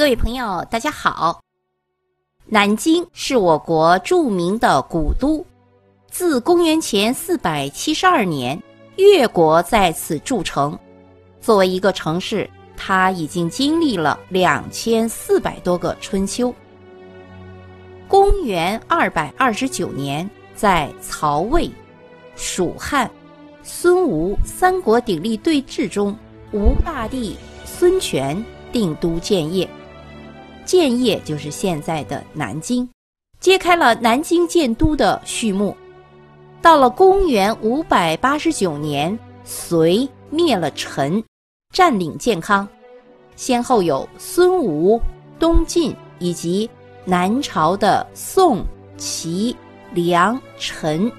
[0.00, 1.42] 各位朋友，大家好。
[2.46, 5.44] 南京是我国著名的古都，
[6.10, 8.58] 自公元前四百七十二年，
[8.96, 10.76] 越国在此筑城。
[11.38, 16.50] 作为一个城市，它已经经历了两千四百多个春秋。
[18.08, 21.70] 公元二百二十九年，在曹魏、
[22.36, 23.08] 蜀汉、
[23.62, 26.16] 孙吴三国鼎立对峙中，
[26.52, 27.36] 吴大帝
[27.66, 28.42] 孙权
[28.72, 29.68] 定都建业。
[30.64, 32.88] 建业就是现在的南京，
[33.40, 35.76] 揭开了南京建都的序幕。
[36.62, 41.22] 到了公元五百八十九年，隋灭了陈，
[41.72, 42.68] 占领建康，
[43.34, 45.00] 先后有孙吴、
[45.38, 46.68] 东晋以及
[47.04, 48.62] 南朝的宋、
[48.98, 49.56] 齐、
[49.92, 51.10] 梁、陈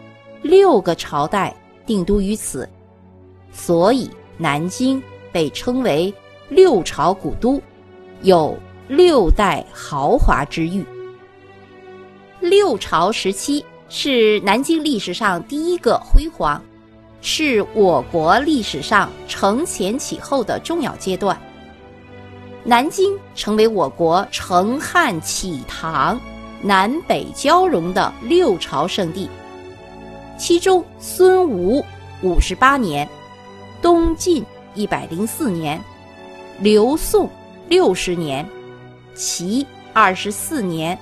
[0.43, 1.55] 六个朝代
[1.85, 2.69] 定都于此，
[3.51, 6.13] 所以南京被称为
[6.49, 7.59] 六朝古都，
[8.21, 8.55] 有。
[8.91, 10.85] 六代豪华之域，
[12.41, 16.61] 六朝时期是南京历史上第一个辉煌，
[17.21, 21.41] 是我国历史上承前启后的重要阶段。
[22.65, 26.19] 南京成为我国承汉启唐、
[26.61, 29.29] 南北交融的六朝圣地，
[30.37, 31.81] 其中孙吴
[32.21, 33.07] 五十八年，
[33.81, 34.45] 东晋
[34.75, 35.81] 一百零四年，
[36.59, 37.29] 刘宋
[37.69, 38.45] 六十年。
[39.15, 40.97] 齐二十四年，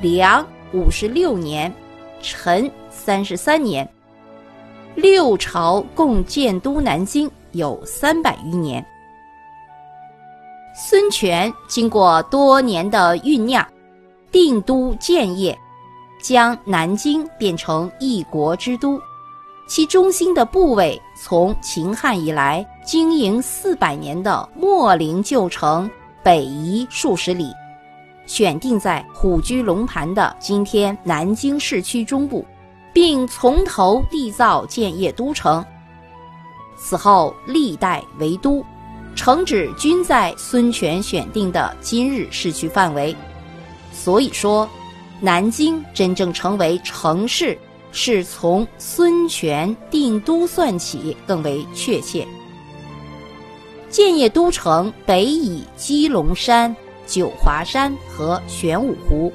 [0.00, 1.72] 梁五十六年，
[2.20, 3.88] 陈三十三年，
[4.94, 8.84] 六朝共建都南京有三百余年。
[10.74, 13.66] 孙权经过多年的酝酿，
[14.30, 15.56] 定都建业，
[16.22, 19.00] 将南京变成一国之都。
[19.68, 25.90] 其中心的部位从秦汉以来经营四百年的秣陵旧城。
[26.26, 27.54] 北移数十里，
[28.26, 32.44] 选定在虎踞龙盘的今天南京市区中部，
[32.92, 35.64] 并从头缔造建业都城。
[36.76, 38.60] 此后历代为都，
[39.14, 43.14] 城址均在孙权选定的今日市区范围。
[43.92, 44.68] 所以说，
[45.20, 47.56] 南京真正成为城市，
[47.92, 52.26] 是从孙权定都算起更为确切。
[53.88, 56.74] 建业都城北倚鸡笼山、
[57.06, 59.32] 九华山和玄武湖，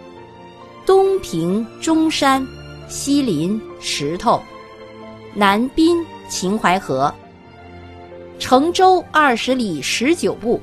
[0.85, 2.45] 东平中山，
[2.89, 4.41] 西临石头，
[5.33, 7.13] 南滨秦淮河。
[8.39, 10.59] 城周二十里十九步。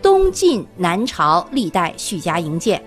[0.00, 2.82] 东晋南朝历代续加营建，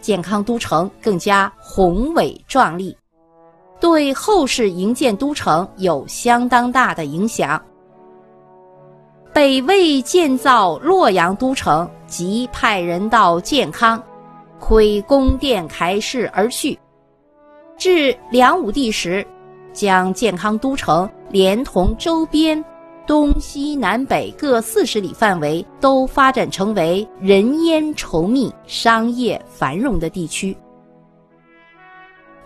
[0.00, 2.94] 建康都城更加宏伟壮丽，
[3.80, 7.60] 对后世营建都城有相当大的影响。
[9.34, 14.00] 北魏建造洛阳都城，即派人到建康，
[14.60, 16.78] 窥宫殿开市而去。
[17.76, 19.26] 至梁武帝时，
[19.72, 22.64] 将建康都城连同周边
[23.08, 30.56] 东西南北各四十里范围都发展成为人烟稠密、商业繁荣的地区。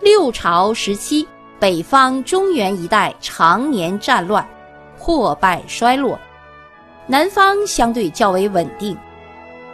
[0.01, 1.27] 六朝时期，
[1.59, 4.43] 北方中原一带常年战乱，
[4.97, 6.19] 破败衰落。
[7.11, 8.95] 南方相对较为稳定，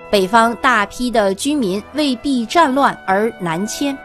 [0.10, 3.96] 北方大批的居民为避战乱而南迁，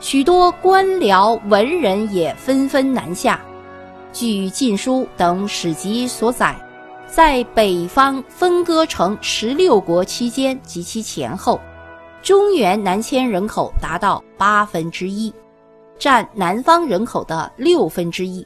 [0.00, 3.40] 许多官僚文人也纷纷南下。
[4.12, 6.56] 据《晋书》等史籍所载，
[7.06, 11.60] 在北方分割成十六国期间及其前后，
[12.20, 15.32] 中原南迁人口达到八分之一，
[16.00, 18.44] 占南方人口的六分之一，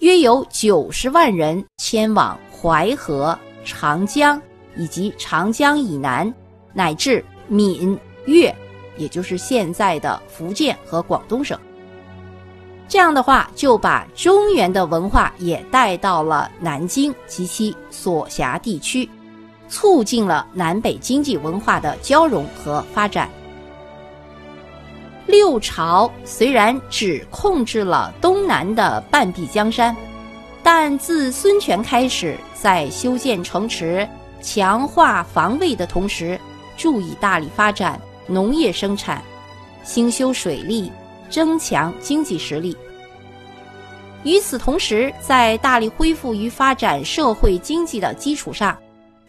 [0.00, 2.38] 约有九十万人迁往。
[2.64, 4.40] 淮河、长江
[4.74, 6.32] 以及长江以南，
[6.72, 8.56] 乃至闽粤，
[8.96, 11.58] 也就是现在的福建和广东省。
[12.88, 19.06] 这样的话，就把中原的文化也带到了南京及其所辖地区，
[19.68, 23.28] 促进了南北经济文化的交融和发展。
[25.26, 29.94] 六朝虽然只控制了东南的半壁江山。
[30.62, 34.08] 但自孙权开始，在修建城池、
[34.40, 36.40] 强化防卫的同时，
[36.74, 39.22] 注意大力发展农业生产，
[39.82, 40.90] 兴修水利，
[41.28, 42.74] 增强经济实力。
[44.22, 48.74] 与此同时，在大力恢复与发展社会经济的基础上，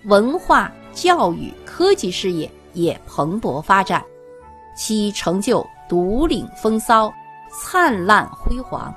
[0.06, 4.01] 文化、教育、科技事业也蓬勃发展，
[4.77, 7.13] 其成就独领风骚，
[7.51, 8.93] 灿烂辉煌。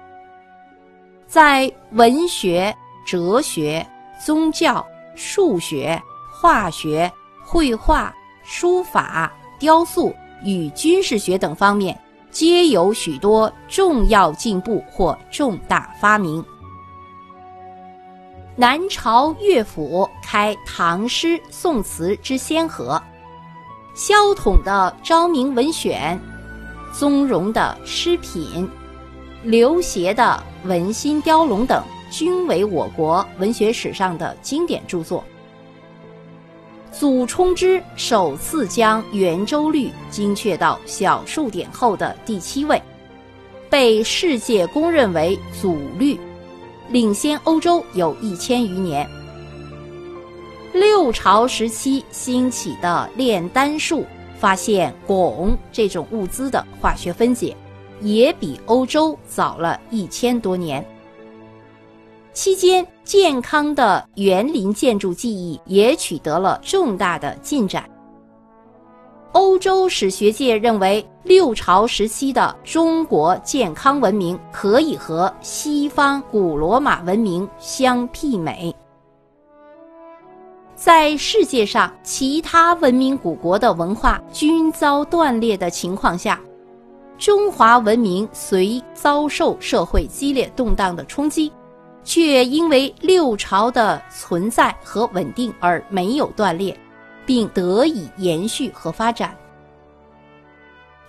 [1.26, 2.75] 在文学、
[3.06, 3.87] 哲学、
[4.25, 6.00] 宗教、数学、
[6.32, 7.11] 化学、
[7.44, 11.99] 绘画、书法、雕塑与军事学等方面，
[12.31, 16.44] 皆有许多重要进步或重大发明。
[18.56, 23.00] 南朝乐府开唐诗宋词之先河，
[23.94, 26.19] 萧统的《昭明文选》，
[26.93, 28.67] 宗融的《诗品》，
[29.43, 35.23] 刘勰的《文心雕龙》等，均为我国文学史上的经典著作。
[36.90, 42.82] 祖冲之首次将圆周率精确到小数点后的第七位，
[43.70, 46.19] 被世界公认为祖律。
[46.90, 49.06] 领先欧洲有一千余年。
[50.73, 54.06] 六朝时期兴起的炼丹术，
[54.38, 57.56] 发现汞这种物资的化学分解，
[58.00, 60.85] 也比欧洲早了一千多年。
[62.32, 67.85] 期间，健康的园林建筑技艺也取得了重大的进展。
[69.32, 78.75] 欧洲史学界认为，六朝时期的中国健康文明可以和西方古罗马文明相媲美。
[80.81, 86.41] 在世界上其他文明古国的文化均遭断裂的情况下，
[87.19, 91.53] 中华文明虽遭受社会激烈动荡的冲击，
[92.05, 96.79] 却因为六朝的存在和稳定而没有断裂。
[97.27, 99.37] 并得以延续和发展。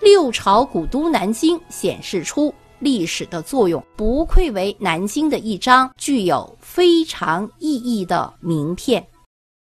[0.01, 9.01] 六朝古都南京显示出历史的作用，不愧为南京的一张具有非常意义的名片。